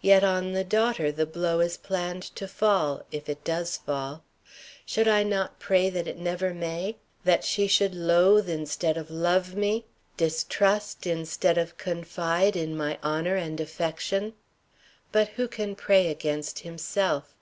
[0.00, 4.24] Yet on the daughter the blow is planned to fall if it does fall.
[4.84, 6.96] Should I not pray that it never may?
[7.22, 9.84] That she should loathe instead of love me?
[10.16, 14.32] Distrust, instead of confide in my honor and affection?
[15.12, 17.36] But who can pray against himself?